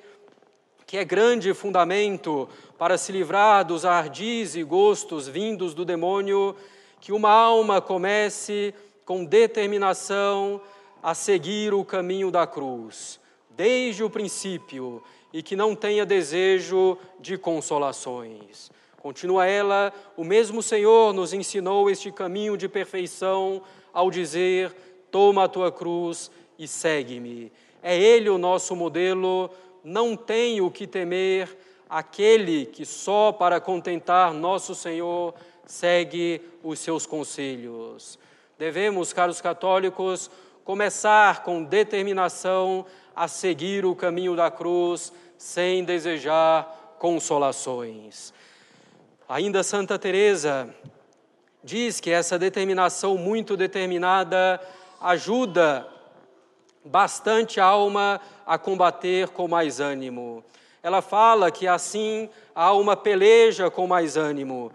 que 0.87 0.99
é 0.99 1.05
grande 1.05 1.55
fundamento 1.55 2.47
para 2.77 2.99
se 2.99 3.13
livrar 3.13 3.65
dos 3.65 3.87
ardis 3.87 4.55
e 4.55 4.63
gostos 4.63 5.27
vindos 5.27 5.73
do 5.73 5.83
demônio, 5.83 6.55
que 7.01 7.11
uma 7.11 7.31
alma 7.31 7.81
comece 7.81 8.75
com 9.03 9.25
determinação 9.25 10.61
a 11.03 11.15
seguir 11.15 11.73
o 11.73 11.83
caminho 11.83 12.31
da 12.31 12.47
cruz 12.47 13.19
desde 13.57 14.05
o 14.05 14.11
princípio 14.11 15.03
e 15.33 15.43
que 15.43 15.57
não 15.57 15.75
tenha 15.75 16.05
desejo 16.05 16.99
de 17.19 17.39
consolações. 17.39 18.71
Continua 18.99 19.47
ela, 19.47 19.93
o 20.17 20.25
mesmo 20.25 20.63
Senhor 20.63 21.13
nos 21.13 21.33
ensinou 21.33 21.91
este 21.91 22.11
caminho 22.11 22.57
de 22.57 22.69
perfeição 22.69 23.63
ao 23.93 24.11
dizer: 24.11 24.75
Toma 25.11 25.45
a 25.45 25.49
tua 25.49 25.71
cruz 25.71 26.31
e 26.59 26.67
segue-me. 26.67 27.53
É 27.83 27.97
Ele 27.97 28.29
o 28.29 28.39
nosso 28.39 28.75
modelo, 28.75 29.51
não 29.85 30.17
tem 30.17 30.61
o 30.61 30.71
que 30.71 30.87
temer 30.87 31.57
aquele 31.89 32.67
que 32.67 32.85
só 32.85 33.31
para 33.31 33.61
contentar 33.61 34.35
nosso 34.35 34.75
Senhor 34.75 35.35
segue 35.65 36.41
os 36.63 36.79
seus 36.81 37.07
conselhos. 37.07 38.19
Devemos, 38.59 39.13
caros 39.13 39.41
católicos, 39.41 40.31
começar 40.65 41.45
com 41.45 41.63
determinação 41.63 42.85
a 43.17 43.27
seguir 43.27 43.87
o 43.87 43.97
caminho 43.97 44.37
da 44.37 44.51
cruz 44.51 45.11
sem 45.39 45.83
desejar 45.83 46.97
consolações. 46.99 48.35
Ainda 49.27 49.63
Santa 49.63 49.99
Teresa 49.99 50.69
diz 51.65 51.99
que 51.99 52.11
essa 52.11 52.39
determinação 52.39 53.17
muito 53.17 53.57
determinada 53.57 54.61
ajuda 55.01 55.89
bastante 56.85 57.59
a 57.59 57.65
alma 57.65 58.21
a 58.47 58.57
combater 58.59 59.29
com 59.29 59.49
mais 59.49 59.81
ânimo. 59.81 60.45
Ela 60.83 61.03
fala 61.03 61.51
que 61.51 61.67
assim 61.67 62.29
a 62.55 62.65
alma 62.65 62.97
peleja 62.97 63.71
com 63.71 63.87
mais 63.87 64.17
ânimo. 64.17 64.71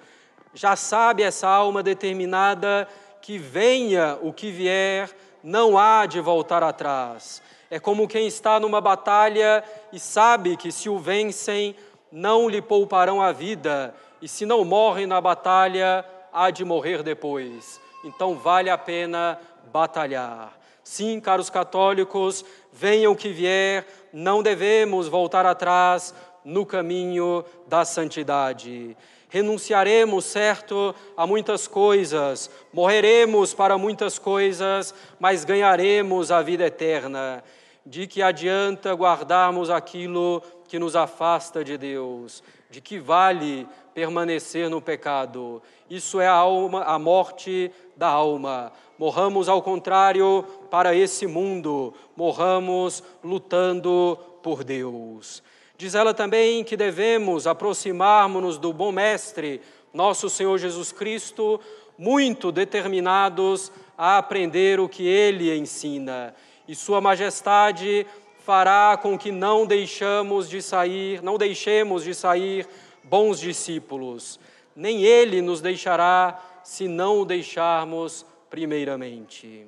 Já 0.54 0.76
sabe 0.76 1.24
essa 1.24 1.48
alma 1.48 1.82
determinada 1.82 2.88
que 3.22 3.38
venha 3.38 4.18
o 4.22 4.34
que 4.34 4.52
vier, 4.52 5.10
não 5.42 5.78
há 5.78 6.06
de 6.06 6.20
voltar 6.20 6.64
atrás. 6.64 7.42
É 7.72 7.80
como 7.80 8.06
quem 8.06 8.28
está 8.28 8.60
numa 8.60 8.82
batalha 8.82 9.64
e 9.94 10.00
sabe 10.00 10.58
que 10.58 10.74
se 10.74 10.90
o 10.90 11.00
vencem, 11.00 11.74
não 12.12 12.50
lhe 12.50 12.62
pouparão 12.62 13.22
a 13.22 13.32
vida, 13.32 13.96
e 14.22 14.28
se 14.28 14.46
não 14.46 14.66
morre 14.66 15.06
na 15.06 15.22
batalha, 15.22 16.04
há 16.34 16.50
de 16.52 16.66
morrer 16.66 17.02
depois. 17.02 17.80
Então 18.04 18.36
vale 18.36 18.70
a 18.70 18.78
pena 18.78 19.40
batalhar. 19.72 20.52
Sim, 20.84 21.22
caros 21.22 21.50
católicos, 21.50 22.44
venham 22.74 23.16
que 23.16 23.30
vier, 23.30 23.88
não 24.12 24.44
devemos 24.44 25.08
voltar 25.08 25.46
atrás 25.46 26.14
no 26.44 26.66
caminho 26.66 27.46
da 27.68 27.86
santidade. 27.86 28.98
Renunciaremos, 29.30 30.26
certo, 30.26 30.94
a 31.16 31.26
muitas 31.26 31.66
coisas, 31.66 32.52
morreremos 32.74 33.54
para 33.54 33.78
muitas 33.78 34.20
coisas, 34.20 34.94
mas 35.18 35.46
ganharemos 35.46 36.32
a 36.32 36.42
vida 36.42 36.66
eterna. 36.66 37.42
De 37.86 38.06
que 38.06 38.22
adianta 38.22 38.94
guardarmos 38.94 39.70
aquilo 39.70 40.44
que 40.68 40.78
nos 40.78 40.96
afasta 40.96 41.64
de 41.64 41.78
Deus? 41.78 42.44
De 42.70 42.80
que 42.80 43.00
vale 43.00 43.68
permanecer 43.94 44.70
no 44.70 44.82
pecado? 44.82 45.62
Isso 45.90 46.20
é 46.20 46.28
a 46.28 46.34
alma, 46.34 46.84
a 46.84 47.00
morte 47.00 47.72
da 47.98 48.08
alma. 48.08 48.72
Morramos 48.98 49.50
ao 49.50 49.62
contrário 49.62 50.46
para 50.70 50.96
esse 50.96 51.26
mundo, 51.26 51.94
morramos 52.16 53.04
lutando 53.24 54.18
por 54.44 54.64
Deus. 54.64 55.42
Diz 55.76 55.96
ela 55.96 56.14
também 56.14 56.64
que 56.64 56.78
devemos 56.78 57.48
aproximar-nos 57.48 58.60
do 58.60 58.72
bom 58.72 58.92
Mestre, 58.92 59.60
nosso 59.92 60.30
Senhor 60.30 60.58
Jesus 60.60 60.92
Cristo, 60.92 61.60
muito 61.98 62.52
determinados 62.52 63.72
a 63.98 64.20
aprender 64.20 64.80
o 64.80 64.88
que 64.88 65.08
ele 65.08 65.56
ensina. 65.58 66.36
E 66.72 66.76
Sua 66.76 67.02
Majestade 67.02 68.08
fará 68.46 68.96
com 68.96 69.18
que 69.18 69.30
não 69.30 69.66
deixamos 69.66 70.50
de 70.50 70.62
sair, 70.62 71.22
não 71.22 71.38
deixemos 71.38 72.06
de 72.06 72.16
sair 72.16 72.66
bons 73.04 73.42
discípulos. 73.42 74.40
Nem 74.74 75.04
ele 75.04 75.42
nos 75.42 75.60
deixará 75.60 76.42
se 76.64 76.88
não 76.88 77.20
o 77.20 77.26
deixarmos 77.26 78.26
primeiramente. 78.50 79.68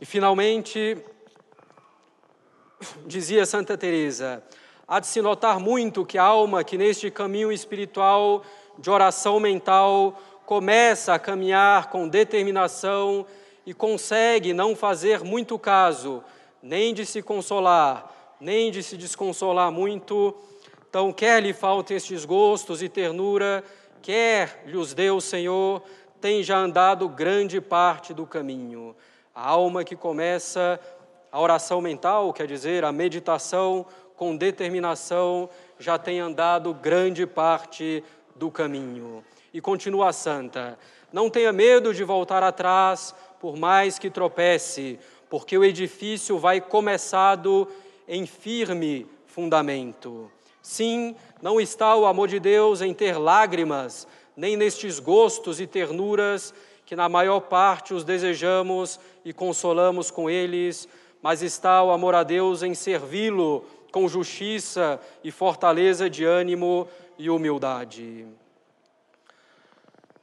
E 0.00 0.06
finalmente, 0.06 0.96
dizia 3.04 3.44
Santa 3.44 3.76
Teresa, 3.76 4.42
há 4.88 5.00
de 5.00 5.06
se 5.06 5.20
notar 5.20 5.60
muito 5.60 6.06
que 6.06 6.16
a 6.16 6.24
alma 6.24 6.64
que 6.64 6.78
neste 6.78 7.10
caminho 7.10 7.52
espiritual 7.52 8.42
de 8.78 8.88
oração 8.88 9.38
mental 9.38 10.18
começa 10.46 11.12
a 11.12 11.18
caminhar 11.18 11.90
com 11.90 12.08
determinação 12.08 13.26
e 13.66 13.72
consegue 13.72 14.52
não 14.52 14.74
fazer 14.74 15.22
muito 15.22 15.58
caso, 15.58 16.22
nem 16.62 16.92
de 16.92 17.06
se 17.06 17.22
consolar, 17.22 18.10
nem 18.40 18.70
de 18.70 18.82
se 18.82 18.96
desconsolar 18.96 19.70
muito, 19.70 20.34
então 20.88 21.12
quer 21.12 21.42
lhe 21.42 21.52
faltem 21.52 21.96
estes 21.96 22.24
gostos 22.24 22.82
e 22.82 22.88
ternura, 22.88 23.64
quer 24.00 24.62
lhe 24.66 24.76
os 24.76 24.92
dê 24.92 25.10
o 25.10 25.20
Senhor, 25.20 25.82
tem 26.20 26.42
já 26.42 26.58
andado 26.58 27.08
grande 27.08 27.60
parte 27.60 28.12
do 28.12 28.26
caminho. 28.26 28.94
A 29.34 29.48
alma 29.48 29.84
que 29.84 29.96
começa 29.96 30.78
a 31.30 31.40
oração 31.40 31.80
mental, 31.80 32.32
quer 32.32 32.46
dizer, 32.46 32.84
a 32.84 32.92
meditação 32.92 33.86
com 34.16 34.36
determinação, 34.36 35.48
já 35.78 35.98
tem 35.98 36.20
andado 36.20 36.74
grande 36.74 37.26
parte 37.26 38.04
do 38.36 38.50
caminho. 38.50 39.24
E 39.52 39.60
continua 39.60 40.10
a 40.10 40.12
santa: 40.12 40.78
não 41.12 41.30
tenha 41.30 41.52
medo 41.52 41.94
de 41.94 42.04
voltar 42.04 42.42
atrás, 42.42 43.14
por 43.42 43.56
mais 43.56 43.98
que 43.98 44.08
tropece, 44.08 45.00
porque 45.28 45.58
o 45.58 45.64
edifício 45.64 46.38
vai 46.38 46.60
começado 46.60 47.66
em 48.06 48.24
firme 48.24 49.04
fundamento. 49.26 50.30
Sim, 50.62 51.16
não 51.42 51.60
está 51.60 51.96
o 51.96 52.06
amor 52.06 52.28
de 52.28 52.38
Deus 52.38 52.80
em 52.80 52.94
ter 52.94 53.18
lágrimas, 53.18 54.06
nem 54.36 54.56
nestes 54.56 55.00
gostos 55.00 55.60
e 55.60 55.66
ternuras 55.66 56.54
que 56.86 56.94
na 56.94 57.08
maior 57.08 57.40
parte 57.40 57.92
os 57.92 58.04
desejamos 58.04 59.00
e 59.24 59.32
consolamos 59.32 60.08
com 60.08 60.30
eles, 60.30 60.88
mas 61.20 61.42
está 61.42 61.82
o 61.82 61.90
amor 61.90 62.14
a 62.14 62.22
Deus 62.22 62.62
em 62.62 62.74
servi-lo 62.74 63.64
com 63.90 64.06
justiça 64.06 65.00
e 65.24 65.32
fortaleza 65.32 66.08
de 66.08 66.24
ânimo 66.24 66.86
e 67.18 67.28
humildade. 67.28 68.24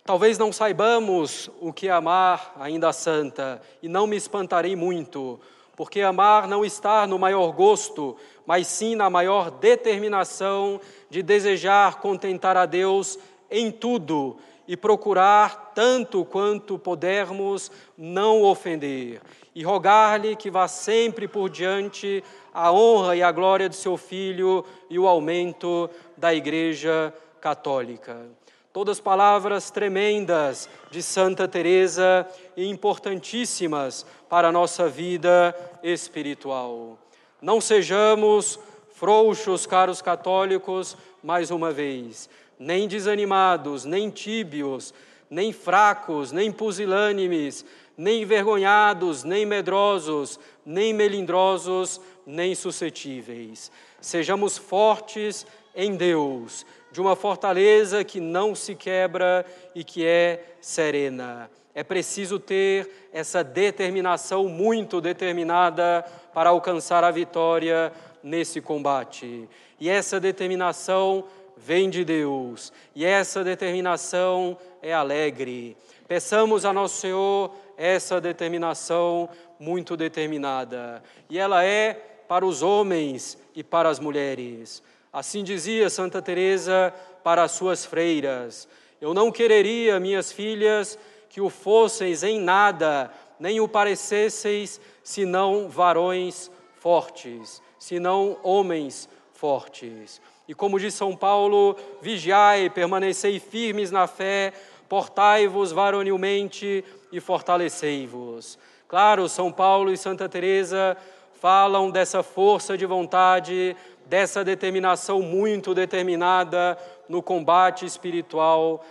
Talvez 0.10 0.40
não 0.40 0.52
saibamos 0.52 1.52
o 1.62 1.72
que 1.72 1.88
é 1.88 1.92
amar 1.92 2.56
ainda 2.60 2.92
santa, 2.92 3.62
e 3.80 3.88
não 3.88 4.08
me 4.08 4.16
espantarei 4.16 4.76
muito, 4.76 5.40
porque 5.76 6.02
amar 6.02 6.48
não 6.48 6.66
está 6.66 7.06
no 7.06 7.20
maior 7.20 7.52
gosto, 7.52 8.18
mas 8.44 8.66
sim 8.66 8.96
na 8.96 9.08
maior 9.08 9.52
determinação 9.52 10.82
de 11.12 11.22
desejar 11.22 12.00
contentar 12.00 12.58
a 12.58 12.66
Deus 12.66 13.20
em 13.52 13.70
tudo 13.70 14.38
e 14.68 14.76
procurar, 14.76 15.74
tanto 15.76 16.26
quanto 16.26 16.80
pudermos, 16.80 17.72
não 17.96 18.42
ofender, 18.42 19.22
e 19.54 19.62
rogar-lhe 19.62 20.36
que 20.36 20.50
vá 20.50 20.68
sempre 20.68 21.28
por 21.28 21.52
diante 21.52 22.24
a 22.52 22.72
honra 22.72 23.16
e 23.16 23.22
a 23.22 23.32
glória 23.32 23.70
de 23.70 23.76
seu 23.76 23.96
Filho 23.96 24.66
e 24.90 24.98
o 24.98 25.08
aumento 25.08 25.88
da 26.18 26.34
Igreja 26.34 27.14
Católica. 27.40 28.39
Todas 28.72 29.00
palavras 29.00 29.72
tremendas 29.72 30.70
de 30.92 31.02
Santa 31.02 31.48
Teresa 31.48 32.28
e 32.56 32.66
importantíssimas 32.68 34.06
para 34.30 34.50
a 34.50 34.52
nossa 34.52 34.88
vida 34.88 35.56
espiritual. 35.82 36.98
Não 37.42 37.60
sejamos 37.60 38.60
frouxos, 38.94 39.66
caros 39.66 40.02
católicos, 40.02 40.96
mais 41.24 41.52
uma 41.52 41.72
vez 41.72 42.30
nem 42.60 42.88
desanimados, 42.88 43.86
nem 43.86 44.10
tíbios, 44.10 44.94
nem 45.30 45.54
fracos, 45.54 46.34
nem 46.34 46.52
pusilânimes, 46.52 47.66
nem 47.98 48.24
envergonhados, 48.24 49.24
nem 49.24 49.46
medrosos, 49.46 50.38
nem 50.66 50.94
melindrosos, 50.94 52.02
nem 52.26 52.54
suscetíveis. 52.54 53.72
Sejamos 54.02 54.58
fortes 54.58 55.48
em 55.74 55.96
Deus, 55.96 56.66
de 56.92 57.00
uma 57.00 57.16
fortaleza 57.16 58.04
que 58.04 58.20
não 58.20 58.56
se 58.56 58.76
quebra 58.76 59.46
e 59.76 59.84
que 59.84 60.06
é 60.06 60.56
serena. 60.60 61.50
É 61.74 61.84
preciso 61.84 62.40
ter 62.40 63.10
essa 63.14 63.44
determinação 63.44 64.48
muito 64.48 65.00
determinada 65.00 66.04
para 66.34 66.50
alcançar 66.50 67.04
a 67.04 67.12
vitória 67.12 67.94
nesse 68.24 68.60
combate. 68.60 69.48
E 69.80 69.90
essa 69.90 70.20
determinação 70.20 71.26
vem 71.56 71.90
de 71.90 72.04
Deus, 72.06 72.72
e 72.96 73.06
essa 73.06 73.44
determinação 73.44 74.58
é 74.82 74.94
alegre. 74.94 75.76
Peçamos 76.08 76.66
a 76.66 76.74
Nosso 76.74 77.02
Senhor 77.02 77.52
essa 77.78 78.20
determinação 78.20 79.30
muito 79.60 79.96
determinada, 79.96 81.04
e 81.30 81.38
ela 81.38 81.64
é 81.64 81.94
para 82.28 82.46
os 82.46 82.62
homens 82.62 83.38
e 83.56 83.64
para 83.64 83.90
as 83.90 84.00
mulheres. 84.00 84.82
Assim 85.12 85.44
dizia 85.44 85.90
Santa 85.90 86.22
Teresa 86.22 86.94
para 87.24 87.44
as 87.44 87.52
suas 87.52 87.86
freiras: 87.86 88.68
Eu 89.02 89.14
não 89.14 89.32
quereria, 89.32 90.00
minhas 90.00 90.32
filhas, 90.32 90.98
que 91.30 91.42
o 91.42 91.50
fosseis 91.50 92.24
em 92.24 92.40
nada, 92.40 93.12
nem 93.40 93.60
o 93.60 93.68
parecesseis, 93.68 94.80
senão 95.04 95.68
varões 95.68 96.52
fortes, 96.78 97.62
senão 97.78 98.38
homens 98.44 99.10
fortes. 99.34 100.22
E 100.48 100.54
como 100.54 100.80
diz 100.80 100.94
São 100.94 101.16
Paulo, 101.16 101.76
vigiai, 102.02 102.70
permanecei 102.70 103.40
firmes 103.40 103.92
na 103.92 104.08
fé, 104.08 104.54
portai-vos 104.88 105.72
varonilmente 105.72 106.84
e 107.12 107.20
fortalecei-vos. 107.20 108.58
Claro, 108.88 109.30
São 109.30 109.52
Paulo 109.52 109.92
e 109.92 109.98
Santa 109.98 110.28
Teresa 110.28 110.98
falam 111.40 111.90
dessa 111.90 112.22
força 112.22 112.78
de 112.78 112.86
vontade, 112.86 113.76
dessa 114.10 114.44
determinação 114.44 115.22
muito 115.22 115.76
determinada 115.76 116.76
no 117.08 117.22
combate 117.22 117.86
espiritual 117.86 118.84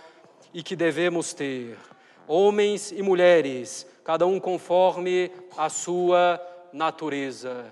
e 0.53 0.63
que 0.63 0.77
devemos 0.77 1.33
ter. 1.33 1.77
Homens 2.25 2.91
e 2.91 3.01
mulheres, 3.03 3.85
cada 4.03 4.25
um 4.25 4.39
conforme 4.39 5.29
a 5.57 5.67
sua 5.69 6.41
natureza. 6.71 7.65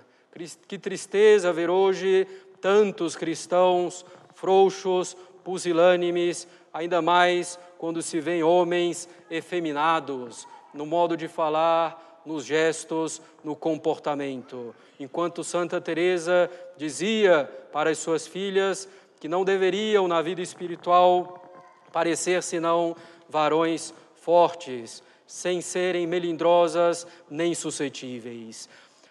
Que 0.68 0.78
tristeza 0.78 1.52
ver 1.52 1.70
hoje 1.70 2.26
tantos 2.60 3.16
cristãos 3.16 4.04
frouxos, 4.34 5.16
pusilânimes, 5.42 6.46
ainda 6.72 7.00
mais 7.00 7.58
quando 7.78 8.02
se 8.02 8.20
vêem 8.20 8.42
homens 8.42 9.08
efeminados 9.30 10.46
no 10.74 10.84
modo 10.84 11.16
de 11.16 11.26
falar, 11.26 12.07
nos 12.24 12.44
gestos, 12.44 13.20
no 13.42 13.56
comportamento. 13.56 14.74
Enquanto 14.98 15.44
Santa 15.44 15.80
Teresa 15.80 16.50
dizia 16.76 17.50
para 17.72 17.90
as 17.90 17.98
suas 17.98 18.26
filhas 18.26 18.88
que 19.20 19.28
não 19.28 19.44
deveriam 19.44 20.06
na 20.06 20.22
vida 20.22 20.40
espiritual 20.40 21.42
parecer 21.92 22.42
senão 22.42 22.94
varões 23.28 23.92
fortes, 24.14 25.02
sem 25.26 25.60
serem 25.60 26.06
melindrosas 26.06 27.06
nem 27.30 27.54
suscetíveis. 27.54 28.68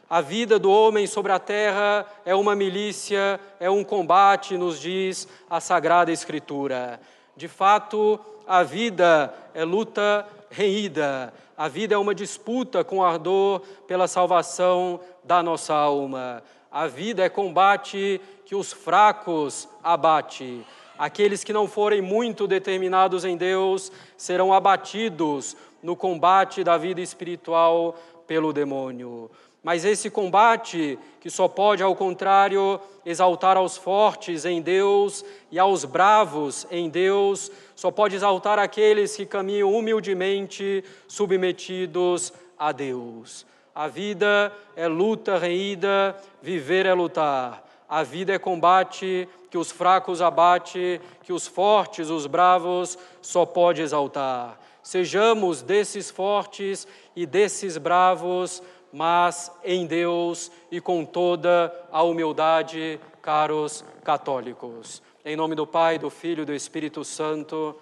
A 0.09 0.21
vida 0.21 0.57
do 0.57 0.71
homem 0.71 1.05
sobre 1.05 1.31
a 1.33 1.39
terra 1.39 2.05
é 2.25 2.33
uma 2.33 2.55
milícia, 2.55 3.39
é 3.59 3.69
um 3.69 3.83
combate, 3.83 4.57
nos 4.57 4.79
diz 4.79 5.27
a 5.49 5.59
Sagrada 5.59 6.11
Escritura. 6.11 6.99
De 7.35 7.47
fato, 7.47 8.19
a 8.47 8.63
vida 8.63 9.33
é 9.53 9.65
luta 9.65 10.25
reída, 10.49 11.33
a 11.57 11.67
vida 11.67 11.95
é 11.95 11.97
uma 11.97 12.13
disputa 12.13 12.83
com 12.83 13.03
ardor 13.03 13.61
pela 13.87 14.07
salvação 14.07 14.99
da 15.23 15.41
nossa 15.41 15.73
alma. 15.73 16.43
A 16.71 16.87
vida 16.87 17.23
é 17.23 17.29
combate 17.29 18.21
que 18.45 18.55
os 18.55 18.71
fracos 18.71 19.67
abate. 19.83 20.65
Aqueles 20.97 21.43
que 21.43 21.53
não 21.53 21.67
forem 21.67 22.01
muito 22.01 22.47
determinados 22.47 23.25
em 23.25 23.37
Deus 23.37 23.91
serão 24.15 24.53
abatidos 24.53 25.55
no 25.81 25.95
combate 25.95 26.63
da 26.63 26.77
vida 26.77 27.01
espiritual 27.01 27.95
pelo 28.25 28.51
demônio. 28.51 29.31
Mas 29.63 29.83
esse 29.83 30.09
combate, 30.09 30.97
que 31.19 31.29
só 31.29 31.47
pode, 31.47 31.83
ao 31.83 31.95
contrário, 31.95 32.79
exaltar 33.05 33.57
aos 33.57 33.75
fortes 33.75 34.45
em 34.45 34.61
Deus 34.61 35.25
e 35.51 35.59
aos 35.59 35.83
bravos 35.83 36.65
em 36.71 36.89
Deus, 36.89 37.51
só 37.75 37.91
pode 37.91 38.15
exaltar 38.15 38.59
aqueles 38.59 39.15
que 39.15 39.25
caminham 39.25 39.73
humildemente 39.73 40.83
submetidos 41.07 42.31
a 42.57 42.71
Deus. 42.71 43.45
A 43.73 43.87
vida 43.87 44.51
é 44.75 44.87
luta 44.87 45.37
reída, 45.37 46.15
viver 46.41 46.85
é 46.85 46.93
lutar. 46.93 47.63
A 47.87 48.03
vida 48.03 48.33
é 48.33 48.39
combate 48.39 49.29
que 49.49 49.57
os 49.57 49.71
fracos 49.71 50.21
abate, 50.21 50.99
que 51.23 51.31
os 51.31 51.47
fortes, 51.47 52.09
os 52.09 52.25
bravos, 52.25 52.97
só 53.21 53.45
pode 53.45 53.81
exaltar. 53.81 54.59
Sejamos 54.81 55.61
desses 55.61 56.09
fortes 56.09 56.87
e 57.15 57.25
desses 57.25 57.77
bravos 57.77 58.63
mas 58.97 59.51
em 59.63 59.85
Deus 59.85 60.51
e 60.71 60.81
com 60.81 61.05
toda 61.05 61.71
a 61.91 62.01
humildade, 62.01 62.99
caros 63.21 63.85
católicos. 64.03 65.03
Em 65.23 65.35
nome 65.35 65.53
do 65.53 65.67
Pai, 65.67 65.99
do 65.99 66.09
Filho 66.09 66.41
e 66.41 66.45
do 66.45 66.53
Espírito 66.53 67.03
Santo. 67.03 67.75